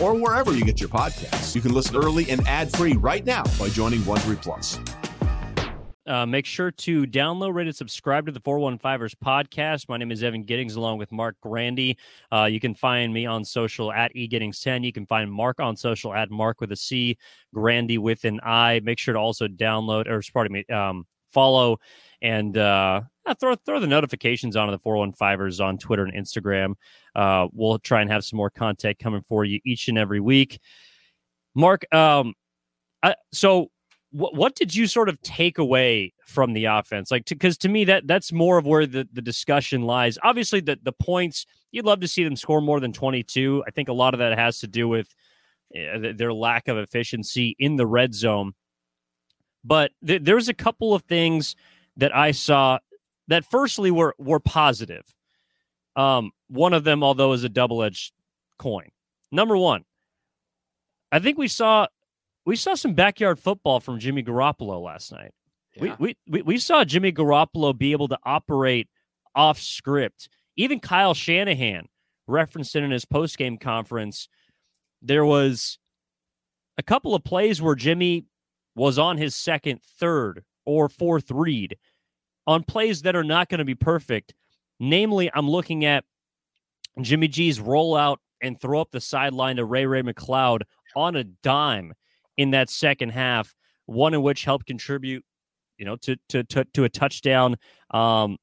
[0.00, 1.54] or wherever you get your podcasts.
[1.54, 4.78] You can listen early and ad-free right now by joining Wondery Plus.
[6.06, 9.88] Uh, make sure to download, rate, and subscribe to the 415ers podcast.
[9.88, 11.98] My name is Evan Giddings along with Marc Grandi.
[12.30, 14.84] Uh, you can find me on social at eGiddings10.
[14.84, 17.18] You can find Marc on social at Marc with a C,
[17.52, 18.80] Grandi with an I.
[18.84, 21.78] Make sure to also download, or pardon me, um, follow
[22.22, 23.02] and uh,
[23.40, 26.74] throw throw the notifications on to the 415ers on Twitter and Instagram.
[27.14, 30.58] Uh, we'll try and have some more content coming for you each and every week.
[31.54, 32.34] Marc, um,
[33.02, 33.70] I, so
[34.10, 37.10] what what did you sort of take away from the offense?
[37.10, 40.18] Like, because to, to, me that that's more of where the, the discussion lies.
[40.22, 43.62] Obviously, the the points you'd love to see them score more than twenty two.
[43.66, 45.14] I think a lot of that has to do with
[45.74, 48.52] uh, their lack of efficiency in the red zone.
[49.64, 51.56] But th- there's a couple of things
[51.96, 52.78] that I saw
[53.28, 55.04] that firstly were were positive.
[55.94, 58.12] Um, one of them, although, is a double edged
[58.58, 58.88] coin.
[59.32, 59.84] Number one,
[61.10, 61.86] I think we saw
[62.44, 65.32] we saw some backyard football from Jimmy Garoppolo last night.
[65.74, 65.96] Yeah.
[65.98, 68.88] We, we we saw Jimmy Garoppolo be able to operate
[69.34, 70.28] off script.
[70.56, 71.86] Even Kyle Shanahan
[72.26, 74.28] referenced it in his post game conference.
[75.02, 75.78] There was
[76.78, 78.24] a couple of plays where Jimmy
[78.74, 81.76] was on his second, third, or fourth read
[82.46, 84.34] on plays that are not going to be perfect.
[84.78, 86.04] Namely, I'm looking at
[87.00, 90.62] Jimmy G's rollout and throw up the sideline to Ray Ray McCloud
[90.94, 91.94] on a dime
[92.36, 93.54] in that second half,
[93.86, 95.24] one in which helped contribute,
[95.78, 97.56] you know, to to to, to a touchdown,
[97.90, 98.36] um,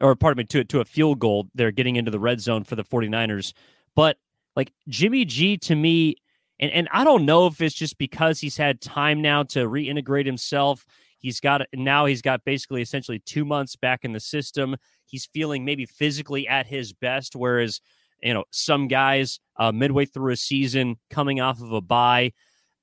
[0.00, 1.48] or pardon me, to to a field goal.
[1.54, 3.52] They're getting into the red zone for the 49ers.
[3.94, 4.18] But
[4.56, 6.16] like Jimmy G to me,
[6.60, 10.26] and and I don't know if it's just because he's had time now to reintegrate
[10.26, 10.84] himself.
[11.18, 14.76] He's got now he's got basically essentially two months back in the system.
[15.06, 17.80] He's feeling maybe physically at his best, whereas
[18.22, 22.32] you know some guys uh, midway through a season coming off of a bye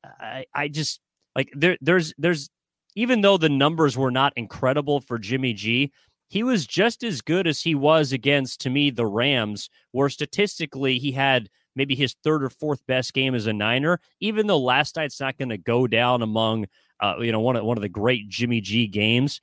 [0.04, 1.00] I, I just
[1.36, 2.50] like there there's there's
[2.96, 5.92] even though the numbers were not incredible for Jimmy G,
[6.28, 11.00] he was just as good as he was against to me the Rams, where statistically
[11.00, 14.00] he had maybe his third or fourth best game as a Niner.
[14.20, 16.68] Even though last night's not going to go down among
[17.00, 19.42] uh, you know one of one of the great Jimmy G games.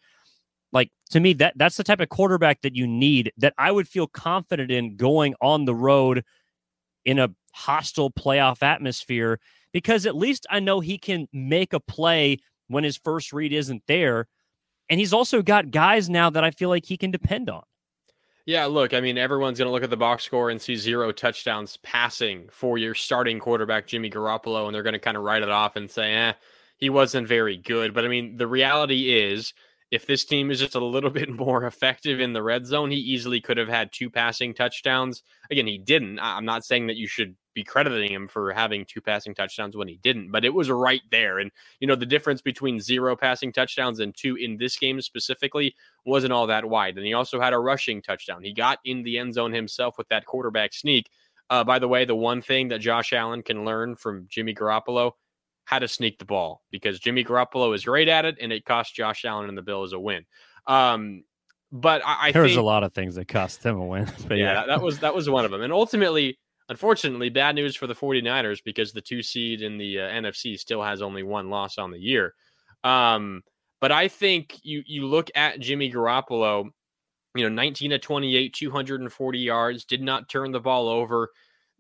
[0.72, 3.32] Like to me, that that's the type of quarterback that you need.
[3.38, 6.24] That I would feel confident in going on the road
[7.04, 9.40] in a hostile playoff atmosphere
[9.72, 12.38] because at least I know he can make a play
[12.68, 14.26] when his first read isn't there.
[14.90, 17.62] And he's also got guys now that I feel like he can depend on.
[18.48, 21.12] Yeah, look, I mean, everyone's going to look at the box score and see zero
[21.12, 25.42] touchdowns passing for your starting quarterback, Jimmy Garoppolo, and they're going to kind of write
[25.42, 26.32] it off and say, eh,
[26.78, 27.92] he wasn't very good.
[27.92, 29.52] But I mean, the reality is,
[29.90, 32.96] if this team is just a little bit more effective in the red zone, he
[32.96, 35.22] easily could have had two passing touchdowns.
[35.50, 36.18] Again, he didn't.
[36.18, 39.88] I'm not saying that you should be crediting him for having two passing touchdowns when
[39.88, 41.40] he didn't, but it was right there.
[41.40, 41.50] And,
[41.80, 45.74] you know, the difference between zero passing touchdowns and two in this game specifically
[46.06, 46.96] wasn't all that wide.
[46.96, 48.44] And he also had a rushing touchdown.
[48.44, 51.10] He got in the end zone himself with that quarterback sneak.
[51.50, 55.12] Uh, by the way, the one thing that Josh Allen can learn from Jimmy Garoppolo,
[55.64, 58.94] how to sneak the ball, because Jimmy Garoppolo is great at it, and it cost
[58.94, 60.26] Josh Allen and the Bills a win.
[60.68, 61.24] Um,
[61.72, 64.06] but I, I there's think, a lot of things that cost them a win.
[64.28, 65.62] But yeah, yeah, that, that was that was one of them.
[65.62, 66.38] And ultimately,
[66.68, 70.82] unfortunately, bad news for the 49ers because the two seed in the uh, NFC still
[70.82, 72.34] has only one loss on the year.
[72.84, 73.42] Um,
[73.80, 76.68] but I think you you look at Jimmy Garoppolo,
[77.34, 81.30] you know, 19 to 28, 240 yards, did not turn the ball over,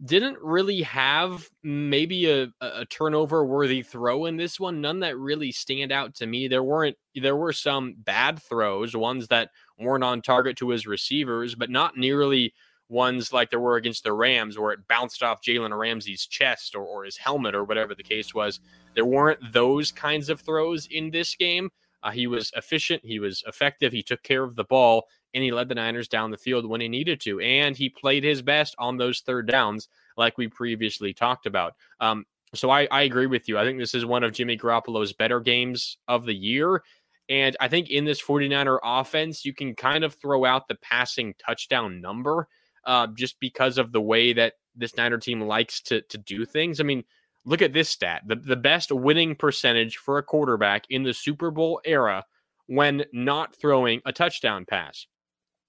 [0.04, 4.80] didn't really have maybe a, a turnover worthy throw in this one.
[4.80, 6.46] None that really stand out to me.
[6.46, 11.54] There weren't there were some bad throws, ones that weren't on target to his receivers,
[11.56, 12.54] but not nearly
[12.88, 16.82] ones like there were against the Rams where it bounced off Jalen Ramsey's chest or,
[16.82, 18.60] or his helmet or whatever the case was.
[18.94, 21.70] There weren't those kinds of throws in this game.
[22.02, 25.50] Uh, he was efficient, he was effective, he took care of the ball, and he
[25.50, 27.40] led the Niners down the field when he needed to.
[27.40, 31.74] And he played his best on those third downs, like we previously talked about.
[32.00, 32.24] Um,
[32.54, 33.58] so I, I agree with you.
[33.58, 36.82] I think this is one of Jimmy Garoppolo's better games of the year.
[37.28, 41.34] And I think in this 49er offense, you can kind of throw out the passing
[41.34, 42.48] touchdown number
[42.88, 46.80] uh, just because of the way that this Niner team likes to, to do things.
[46.80, 47.04] I mean,
[47.44, 51.50] look at this stat the, the best winning percentage for a quarterback in the Super
[51.50, 52.24] Bowl era
[52.66, 55.06] when not throwing a touchdown pass.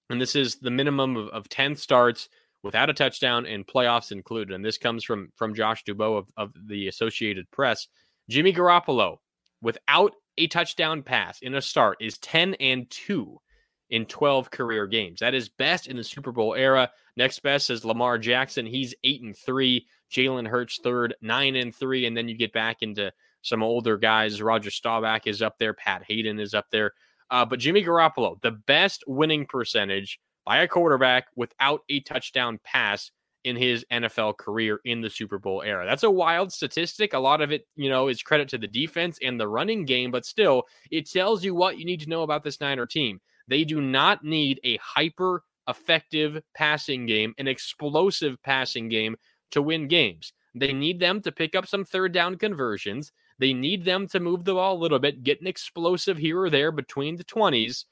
[0.08, 2.28] And this is the minimum of, of 10 starts
[2.62, 4.54] without a touchdown and playoffs included.
[4.54, 7.86] And this comes from, from Josh Dubow of, of the Associated Press.
[8.28, 9.18] Jimmy Garoppolo,
[9.60, 13.38] without a touchdown pass in a start, is 10 and 2
[13.90, 15.20] in 12 career games.
[15.20, 16.90] That is best in the Super Bowl era.
[17.16, 18.66] Next best is Lamar Jackson.
[18.66, 19.86] He's 8 and 3.
[20.10, 24.42] Jalen Hurts third, 9 and 3 and then you get back into some older guys.
[24.42, 26.92] Roger Staubach is up there, Pat Haden is up there.
[27.30, 33.12] Uh, but Jimmy Garoppolo, the best winning percentage by a quarterback without a touchdown pass
[33.44, 35.86] in his NFL career in the Super Bowl era.
[35.86, 37.14] That's a wild statistic.
[37.14, 40.10] A lot of it, you know, is credit to the defense and the running game,
[40.10, 43.20] but still, it tells you what you need to know about this Niner team.
[43.50, 49.16] They do not need a hyper effective passing game, an explosive passing game
[49.50, 50.32] to win games.
[50.54, 53.10] They need them to pick up some third down conversions.
[53.40, 56.48] They need them to move the ball a little bit, get an explosive here or
[56.48, 57.86] there between the 20s,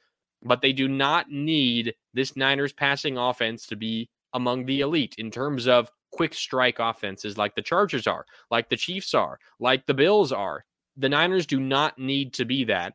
[0.44, 5.28] but they do not need this Niners passing offense to be among the elite in
[5.28, 9.94] terms of quick strike offenses like the Chargers are, like the Chiefs are, like the
[9.94, 10.64] Bills are.
[10.96, 12.94] The Niners do not need to be that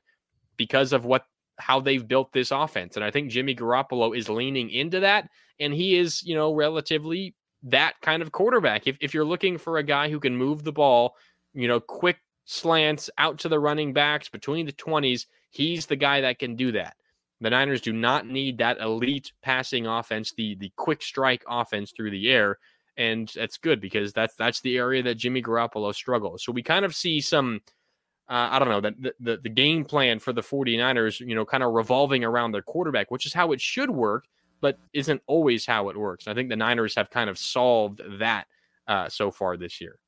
[0.56, 1.26] because of what
[1.64, 2.98] how they've built this offense.
[2.98, 5.30] And I think Jimmy Garoppolo is leaning into that.
[5.60, 8.86] And he is, you know, relatively that kind of quarterback.
[8.86, 11.16] If, if you're looking for a guy who can move the ball,
[11.54, 16.20] you know, quick slants out to the running backs between the 20s, he's the guy
[16.20, 16.98] that can do that.
[17.40, 22.12] The Niners do not need that elite passing offense, the the quick strike offense through
[22.12, 22.58] the air,
[22.96, 26.44] and that's good because that's that's the area that Jimmy Garoppolo struggles.
[26.44, 27.60] So we kind of see some
[28.30, 31.46] uh, I don't know that the, the the game plan for the 49ers, you know,
[31.46, 34.26] kind of revolving around their quarterback, which is how it should work,
[34.62, 36.28] but isn't always how it works.
[36.28, 38.48] I think the Niners have kind of solved that
[38.88, 40.00] uh, so far this year.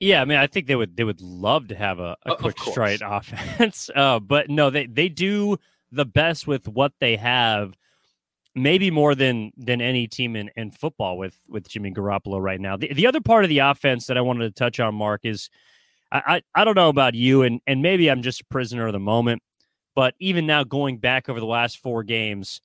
[0.00, 2.58] Yeah, I mean, I think they would they would love to have a, a quick
[2.58, 5.56] strike offense, uh, but no, they they do
[5.92, 7.78] the best with what they have,
[8.56, 12.76] maybe more than than any team in, in football with with Jimmy Garoppolo right now.
[12.76, 15.48] The, the other part of the offense that I wanted to touch on, Marc, is
[16.12, 18.92] I, I, I don't know about you, and and maybe I'm just a prisoner of
[18.92, 19.42] the moment,
[19.96, 22.60] but even now going back over the last four games,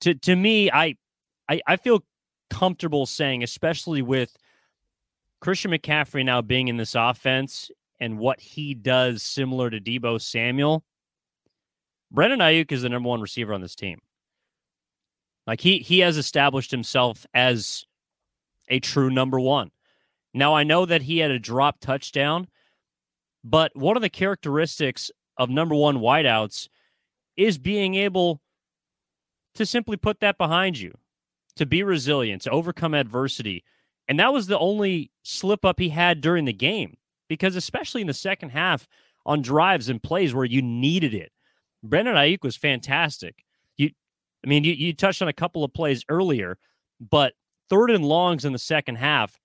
[0.00, 0.96] to to me, I
[1.48, 2.02] I, I feel
[2.48, 4.36] comfortable saying, especially with
[5.40, 7.70] Christian McCaffrey now being in this offense
[8.00, 10.84] and what he does similar to Deebo Samuel,
[12.10, 14.00] Brandon Aiyuk is the number one receiver on this team.
[15.46, 17.84] Like he he has established himself as
[18.68, 19.70] a true number one.
[20.32, 22.48] Now I know that he had a drop touchdown,
[23.42, 26.68] but one of the characteristics of number one wideouts
[27.36, 28.40] is being able
[29.54, 30.92] to simply put that behind you,
[31.56, 33.64] to be resilient, to overcome adversity.
[34.08, 36.96] And that was the only slip up he had during the game
[37.28, 38.86] because, especially in the second half
[39.24, 41.32] on drives and plays where you needed it,
[41.82, 43.44] Brandon Aiyuk was fantastic.
[43.76, 43.90] You,
[44.44, 46.58] I mean, you, you touched on a couple of plays earlier,
[47.00, 47.34] but
[47.68, 49.38] third and longs in the second half,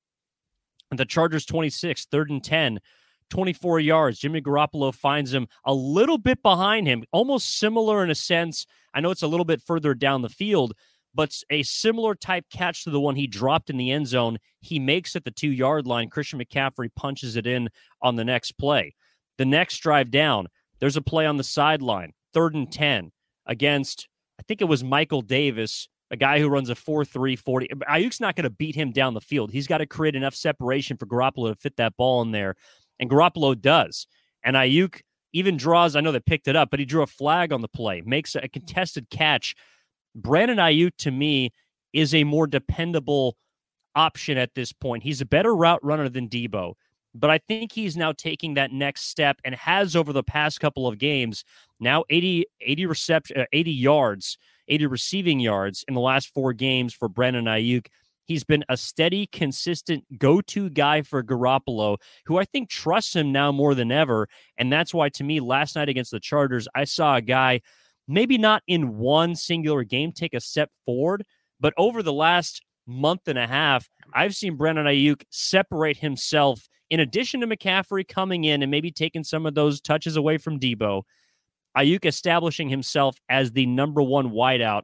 [0.91, 2.79] the Chargers 26, third and 10,
[3.29, 4.19] 24 yards.
[4.19, 8.65] Jimmy Garoppolo finds him a little bit behind him, almost similar in a sense.
[8.93, 10.73] I know it's a little bit further down the field,
[11.13, 14.79] but a similar type catch to the one he dropped in the end zone, he
[14.79, 16.09] makes at the two yard line.
[16.09, 17.69] Christian McCaffrey punches it in
[18.01, 18.93] on the next play.
[19.37, 20.47] The next drive down,
[20.79, 23.11] there's a play on the sideline, third and 10
[23.45, 24.07] against,
[24.39, 27.67] I think it was Michael Davis, a guy who runs a 4 3 40.
[27.89, 29.51] Aiyuk's not going to beat him down the field.
[29.51, 32.55] He's got to create enough separation for Garoppolo to fit that ball in there.
[32.99, 34.07] And Garoppolo does.
[34.43, 35.01] And Aiyuk
[35.33, 37.67] even draws, I know they picked it up, but he drew a flag on the
[37.67, 39.55] play, makes a contested catch.
[40.15, 41.51] Brandon Aiyuk, to me,
[41.91, 43.35] is a more dependable
[43.95, 45.03] option at this point.
[45.03, 46.75] He's a better route runner than Deebo,
[47.13, 50.87] but I think he's now taking that next step and has over the past couple
[50.87, 51.43] of games
[51.79, 54.37] now 80, 80 reception, uh, 80 yards,
[54.67, 57.87] 80 receiving yards in the last four games for Brandon Aiyuk.
[58.25, 63.31] He's been a steady, consistent go to guy for Garoppolo, who I think trusts him
[63.31, 64.27] now more than ever.
[64.57, 67.61] And that's why, to me, last night against the Chargers, I saw a guy,
[68.07, 71.23] maybe not in one singular game, take a step forward,
[71.59, 76.99] but over the last month and a half, I've seen Brandon Aiyuk separate himself in
[76.99, 81.03] addition to McCaffrey coming in and maybe taking some of those touches away from Deebo.
[81.77, 84.83] Aiyuk establishing himself as the number one wideout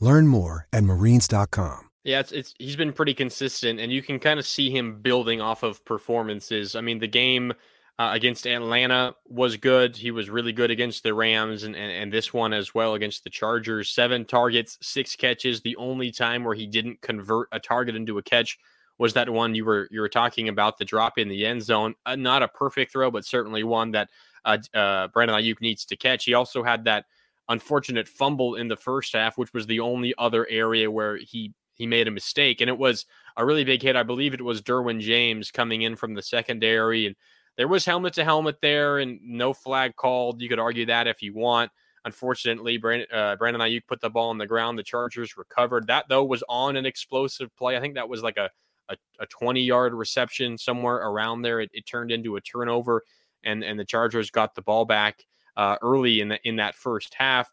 [0.00, 1.90] Learn more at marines.com.
[2.04, 5.40] Yeah, it's, it's he's been pretty consistent, and you can kind of see him building
[5.40, 6.76] off of performances.
[6.76, 7.54] I mean, the game
[7.98, 9.96] uh, against Atlanta was good.
[9.96, 13.24] He was really good against the Rams, and, and and this one as well against
[13.24, 13.88] the Chargers.
[13.88, 15.62] Seven targets, six catches.
[15.62, 18.58] The only time where he didn't convert a target into a catch
[18.98, 21.94] was that one you were you were talking about, the drop in the end zone.
[22.04, 24.10] Uh, not a perfect throw, but certainly one that
[24.44, 26.24] uh, uh, Brandon Aiyuk needs to catch.
[26.24, 27.06] He also had that
[27.48, 31.86] unfortunate fumble in the first half, which was the only other area where he he
[31.86, 33.04] made a mistake, and it was
[33.36, 33.96] a really big hit.
[33.96, 37.16] I believe it was Derwin James coming in from the secondary, and
[37.56, 40.40] there was helmet to helmet there, and no flag called.
[40.40, 41.70] You could argue that if you want.
[42.04, 44.78] Unfortunately, Brandon, uh, Brandon Aiyuk put the ball on the ground.
[44.78, 45.86] The Chargers recovered.
[45.86, 47.76] That though was on an explosive play.
[47.76, 48.50] I think that was like a
[48.90, 51.60] a, a 20 yard reception somewhere around there.
[51.60, 53.02] It, it, turned into a turnover,
[53.42, 55.24] and and the Chargers got the ball back
[55.56, 57.52] uh, early in the, in that first half.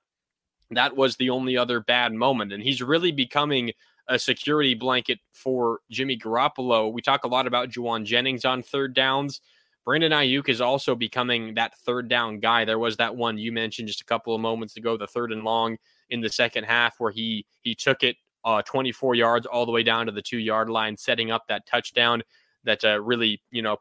[0.71, 3.73] That was the only other bad moment, and he's really becoming
[4.07, 6.91] a security blanket for Jimmy Garoppolo.
[6.91, 9.41] We talk a lot about Jauan Jennings on third downs.
[9.85, 12.65] Brandon Aiyuk is also becoming that third down guy.
[12.65, 15.43] There was that one you mentioned just a couple of moments ago, the third and
[15.43, 15.77] long
[16.09, 19.83] in the second half, where he he took it uh, 24 yards all the way
[19.83, 22.21] down to the two yard line, setting up that touchdown
[22.63, 23.77] that uh, really you know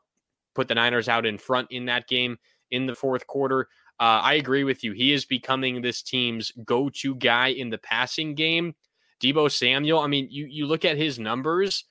[0.55, 2.39] put the Niners out in front in that game
[2.71, 3.69] in the fourth quarter.
[4.01, 4.93] Uh, I agree with you.
[4.93, 8.75] He is becoming this team's go-to guy in the passing game.
[9.23, 10.01] Deebo Samuel.
[10.01, 11.85] I mean, you you look at his numbers.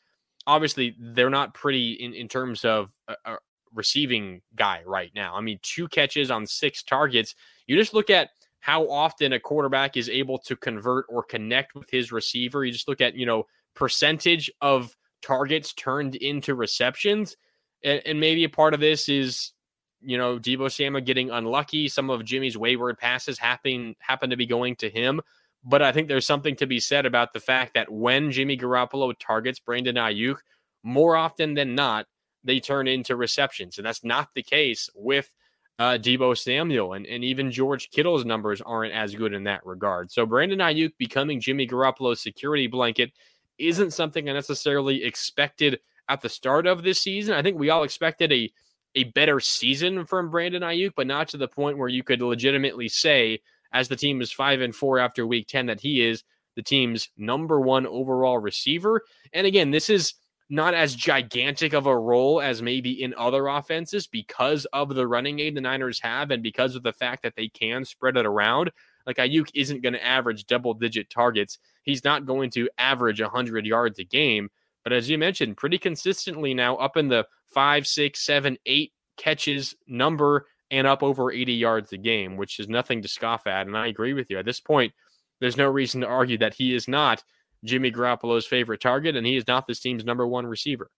[0.48, 3.38] Obviously, they're not pretty in, in terms of a, a
[3.76, 5.36] receiving guy right now.
[5.36, 7.36] I mean, two catches on six targets.
[7.68, 11.90] You just look at how often a quarterback is able to convert or connect with
[11.92, 12.66] his receiver.
[12.66, 17.38] You just look at, you know, percentage of targets turned into receptions.
[17.84, 19.54] And, and maybe a part of this is
[20.02, 21.88] you know, Deebo Samuel getting unlucky.
[21.88, 25.22] Some of Jimmy's wayward passes happen happen to be going to him.
[25.64, 29.14] But I think there's something to be said about the fact that when Jimmy Garoppolo
[29.20, 30.38] targets Brandon Aiyuk,
[30.84, 32.06] more often than not,
[32.44, 33.78] they turn into receptions.
[33.78, 35.34] And that's not the case with
[35.78, 36.94] uh, Deebo Samuel.
[36.94, 40.12] And, and even George Kittle's numbers aren't as good in that regard.
[40.12, 43.12] So Brandon Aiyuk becoming Jimmy Garoppolo's security blanket
[43.58, 47.36] isn't something I necessarily expected at the start of this season.
[47.36, 48.52] I think we all expected a
[48.96, 52.90] a better season from Brandon Aiyuk, but not to the point where you could legitimately
[52.90, 53.40] say,
[53.72, 56.24] as the team is five and four after week 10, that he is
[56.56, 59.04] the team's number one overall receiver.
[59.34, 60.16] And again, this is
[60.50, 65.38] not as gigantic of a role as maybe in other offenses because of the running
[65.38, 68.72] game the Niners have and because of the fact that they can spread it around.
[69.06, 71.60] Like Aiyuk isn't going to average double digit targets.
[71.84, 74.50] He's not going to average 100 yards a game.
[74.84, 79.76] But as you mentioned, pretty consistently now up in the five, six, seven, eight catches
[79.88, 83.68] number and up over 80 yards a game, which is nothing to scoff at.
[83.68, 84.38] And I agree with you.
[84.38, 84.94] At this point,
[85.40, 87.24] there's no reason to argue that he is not
[87.64, 90.90] Jimmy Garoppolo's favorite target and he is not this team's number one receiver.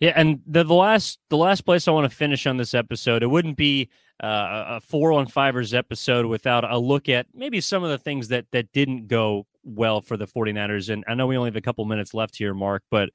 [0.00, 3.22] Yeah, and the, the last the last place I want to finish on this episode,
[3.22, 3.90] it wouldn't be
[4.22, 8.28] uh, a four on fivers episode without a look at maybe some of the things
[8.28, 10.90] that that didn't go well for the 49ers.
[10.90, 13.10] And I know we only have a couple minutes left here, Marc, but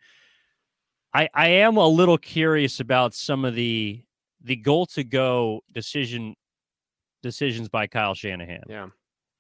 [1.14, 4.02] I, I am a little curious about some of the
[4.44, 6.36] the goal to go decision
[7.24, 8.64] decisions by Kyle Shanahan.
[8.70, 8.88] Yeah.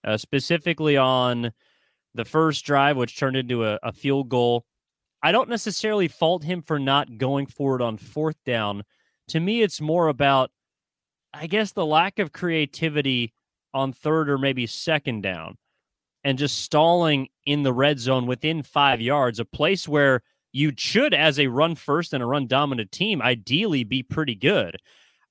[0.03, 1.51] Uh, specifically on
[2.13, 4.65] the first drive, which turned into a, a field goal.
[5.21, 8.83] I don't necessarily fault him for not going forward on fourth down.
[9.29, 10.51] To me, it's more about,
[11.33, 13.33] I guess, the lack of creativity
[13.74, 15.57] on third or maybe second down
[16.25, 21.13] and just stalling in the red zone within five yards, a place where you should,
[21.13, 24.75] as a run first and a run dominant team, ideally be pretty good.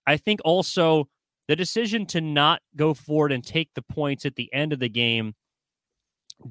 [0.06, 1.08] I think also
[1.48, 4.88] the decision to not go forward and take the points at the end of the
[4.88, 5.34] game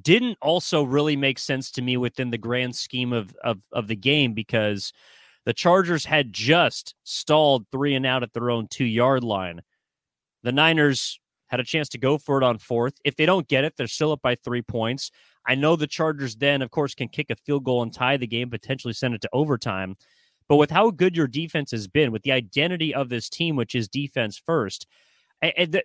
[0.02, 3.96] didn't also really make sense to me within the grand scheme of, of, of the
[3.96, 4.92] game because
[5.46, 9.62] the Chargers had just stalled three and out at their own two yard line.
[10.42, 12.94] The Niners had a chance to go for it on fourth.
[13.04, 15.10] If they don't get it, they're still up by three points.
[15.46, 18.26] I know the Chargers then, of course, can kick a field goal and tie the
[18.26, 19.94] game, potentially send it to overtime.
[20.48, 23.74] But with how good your defense has been, with the identity of this team, which
[23.74, 24.86] is defense first,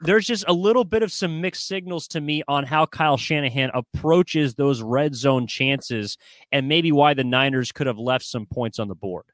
[0.01, 3.71] there's just a little bit of some mixed signals to me on how Kyle Shanahan
[3.73, 6.17] approaches those red zone chances
[6.51, 9.25] and maybe why the Niners could have left some points on the board.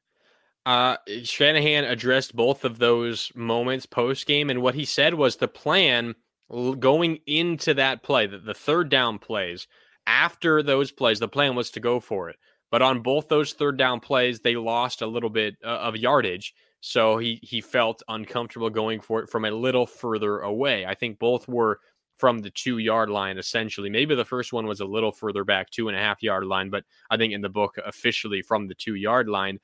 [0.66, 5.46] Uh, Shanahan addressed both of those moments post game, and what he said was the
[5.46, 6.16] plan
[6.50, 9.68] going into that play, the, the third down plays,
[10.08, 12.36] after those plays, the plan was to go for it.
[12.70, 16.52] But on both those third down plays, they lost a little bit uh, of yardage.
[16.80, 20.84] So he he felt uncomfortable going for it from a little further away.
[20.84, 21.80] I think both were
[22.16, 23.90] from the two yard line, essentially.
[23.90, 26.70] Maybe the first one was a little further back, two and a half yard line,
[26.70, 29.58] but I think in the book, officially from the two yard line.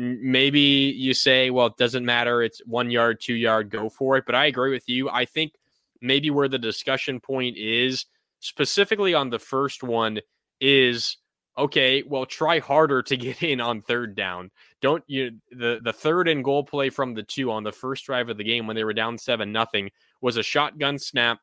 [0.00, 2.40] Maybe you say, well, it doesn't matter.
[2.40, 4.24] It's one yard, two yard, go for it.
[4.26, 5.10] But I agree with you.
[5.10, 5.54] I think
[6.00, 8.06] maybe where the discussion point is,
[8.38, 10.20] specifically on the first one,
[10.60, 11.16] is
[11.58, 14.52] okay, well, try harder to get in on third down.
[14.80, 18.28] Don't you the the third and goal play from the two on the first drive
[18.28, 19.90] of the game when they were down seven nothing
[20.20, 21.40] was a shotgun snap.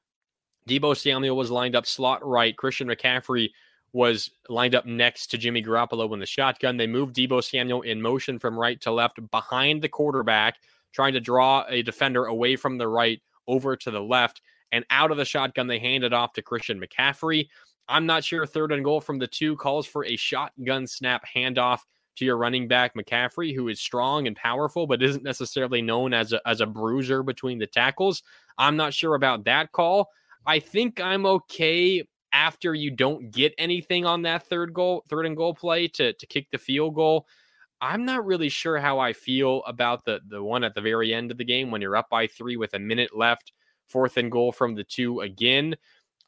[0.68, 2.56] Deebo Samuel was lined up slot right.
[2.56, 3.50] Christian McCaffrey
[3.96, 6.75] was lined up next to Jimmy Garoppolo in the shotgun.
[6.75, 10.58] They moved Deebo Samuel in motion from right to left behind the quarterback,
[10.92, 14.42] trying to draw a defender away from the right over to the left.
[14.74, 17.48] And out of the shotgun, they handed off to Christian McCaffrey.
[17.88, 21.79] I'm not sure third and goal from the two calls for a shotgun snap handoff
[22.18, 26.34] to your running back McCaffrey, who is strong and powerful, but isn't necessarily known as
[26.34, 28.24] a, as a bruiser between the tackles.
[28.58, 30.10] I'm not sure about that call.
[30.46, 32.03] I think I'm okay
[32.36, 36.28] after you don't get anything on that third goal, third and goal play to, to
[36.28, 37.26] kick the field goal.
[37.80, 41.32] I'm not really sure how I feel about the the one at the very end
[41.32, 43.54] of the game when you're up by three with a minute left,
[43.88, 45.76] fourth and goal from the two again.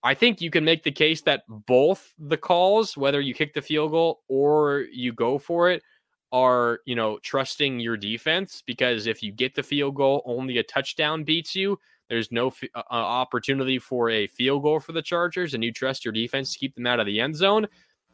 [0.01, 3.61] I think you can make the case that both the calls, whether you kick the
[3.61, 5.83] field goal or you go for it,
[6.31, 10.63] are, you know, trusting your defense because if you get the field goal, only a
[10.63, 11.79] touchdown beats you.
[12.09, 15.71] There's no f- uh, uh, opportunity for a field goal for the Chargers, and you
[15.71, 17.67] trust your defense to keep them out of the end zone.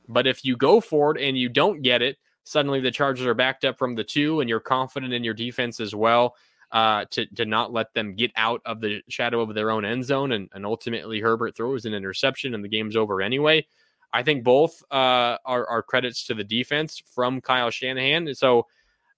[0.07, 3.33] But if you go for it and you don't get it, suddenly the Chargers are
[3.33, 6.35] backed up from the two, and you're confident in your defense as well
[6.71, 10.03] uh, to to not let them get out of the shadow of their own end
[10.03, 13.65] zone, and, and ultimately Herbert throws an interception, and the game's over anyway.
[14.11, 18.33] I think both uh, are, are credits to the defense from Kyle Shanahan.
[18.35, 18.67] So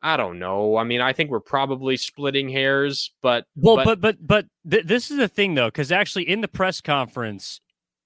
[0.05, 0.77] I don't know.
[0.77, 4.85] I mean, I think we're probably splitting hairs, but well, but but but, but th-
[4.85, 7.59] this is the thing though, because actually in the press conference,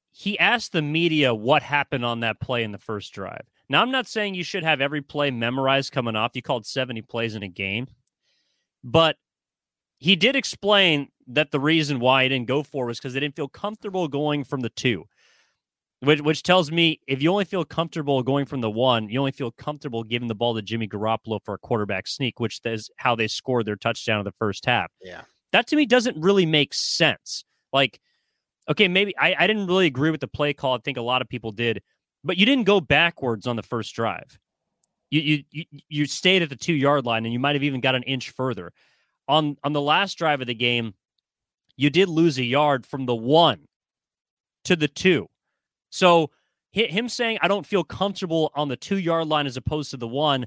[0.10, 3.46] he asked the media what happened on that play in the first drive.
[3.68, 6.32] Now, I'm not saying you should have every play memorized coming off.
[6.36, 7.88] You called 70 plays in a game,
[8.82, 9.18] but
[9.98, 13.36] he did explain that the reason why he didn't go for was because they didn't
[13.36, 15.04] feel comfortable going from the two,
[16.02, 19.32] which, which tells me if you only feel comfortable going from the one, you only
[19.32, 23.16] feel comfortable giving the ball to Jimmy Garoppolo for a quarterback sneak, which is how
[23.16, 24.92] they scored their touchdown in the first half.
[25.02, 25.22] Yeah.
[25.52, 27.44] That to me doesn't really make sense.
[27.74, 28.00] Like,
[28.70, 30.76] okay, maybe I, I didn't really agree with the play call.
[30.76, 31.82] I think a lot of people did,
[32.24, 34.40] but you didn't go backwards on the first drive.
[35.10, 37.82] You you you, you stayed at the two yard line and you might have even
[37.82, 38.72] got an inch further
[39.30, 40.96] on on the last drive of the game,
[41.78, 43.68] you did lose a yard from the one
[44.66, 45.30] to the two.
[45.90, 46.32] So
[46.72, 50.08] him saying I don't feel comfortable on the two yard line as opposed to the
[50.08, 50.46] one,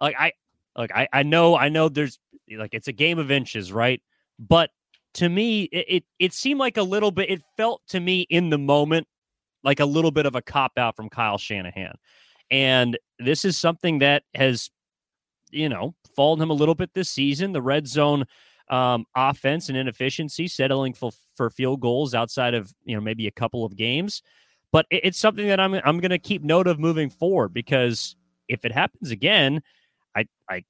[0.00, 0.32] like I
[0.76, 2.18] like I, I know I know there's
[2.50, 4.02] like it's a game of inches, right?
[4.38, 4.70] But
[5.14, 7.30] to me, it, it it seemed like a little bit.
[7.30, 9.06] It felt to me in the moment
[9.64, 11.94] like a little bit of a cop out from Kyle Shanahan,
[12.50, 14.70] and this is something that has
[15.52, 17.52] you know, fallen him a little bit this season.
[17.52, 18.24] The red zone
[18.68, 23.32] um, offense and inefficiency, settling for, for field goals outside of, you know, maybe a
[23.32, 24.22] couple of games.
[24.72, 28.16] But it, it's something that I'm I'm going to keep note of moving forward because
[28.48, 29.62] if it happens again,
[30.16, 30.64] I I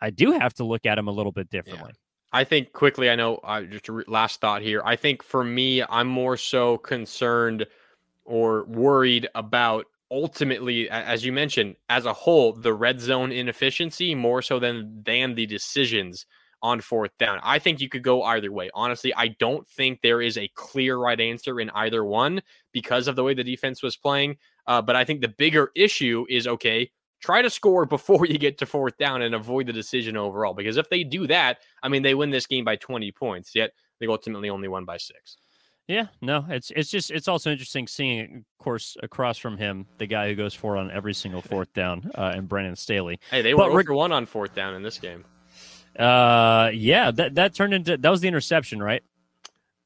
[0.00, 1.90] I do have to look at him a little bit differently.
[1.90, 2.02] Yeah.
[2.32, 3.10] I think quickly.
[3.10, 3.36] I know.
[3.36, 4.82] Uh, just a re- last thought here.
[4.84, 7.66] I think for me, I'm more so concerned
[8.24, 14.42] or worried about ultimately, as you mentioned, as a whole, the red zone inefficiency more
[14.42, 16.26] so than than the decisions
[16.62, 17.40] on fourth down.
[17.42, 18.70] I think you could go either way.
[18.74, 22.42] Honestly, I don't think there is a clear right answer in either one
[22.72, 24.36] because of the way the defense was playing.
[24.66, 26.90] Uh, but I think the bigger issue is okay,
[27.20, 30.54] try to score before you get to fourth down and avoid the decision overall.
[30.54, 33.72] Because if they do that, I mean, they win this game by 20 points, yet
[34.00, 35.38] they ultimately only won by six.
[35.88, 40.06] Yeah, no, it's it's just it's also interesting seeing, of course, across from him, the
[40.06, 43.18] guy who goes for on every single fourth down, uh, and Brandon Staley.
[43.30, 45.24] Hey, they were over one on fourth down in this game.
[45.96, 49.02] Uh, yeah, that that turned into that was the interception, right?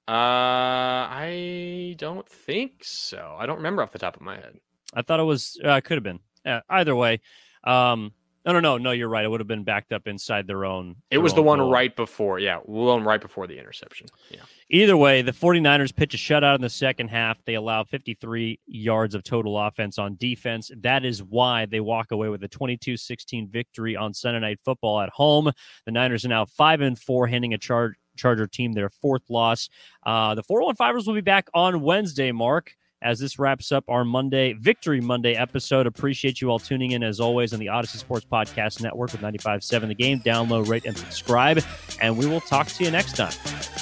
[0.09, 3.37] Uh, I don't think so.
[3.39, 4.59] I don't remember off the top of my head.
[4.95, 5.59] I thought it was.
[5.63, 6.21] Uh, could have been.
[6.45, 7.21] Uh, either way,
[7.65, 8.13] um,
[8.45, 8.91] no, no, no, no.
[8.91, 9.25] You're right.
[9.25, 10.97] It would have been backed up inside their own.
[11.11, 11.71] It was the one goal.
[11.71, 12.39] right before.
[12.39, 14.09] Yeah, one right before the interception.
[14.31, 14.41] Yeah.
[14.71, 17.39] Either way, the 49ers pitch a shutout in the second half.
[17.45, 20.71] They allow 53 yards of total offense on defense.
[20.81, 25.11] That is why they walk away with a 22-16 victory on Sunday Night Football at
[25.11, 25.51] home.
[25.87, 27.95] The Niners are now five and four, handing a charge.
[28.15, 29.71] Charger team their fourth loss.
[30.05, 34.53] Uh, the 415ers will be back on Wednesday, Marc as this wraps up our Monday
[34.55, 35.87] Victory Monday episode.
[35.87, 39.89] Appreciate you all tuning in as always on the Audacy Sports Podcast Network with 95.7
[39.89, 40.21] The Game.
[40.21, 41.63] Download, rate, and subscribe.
[42.01, 43.82] And we will talk to you next time.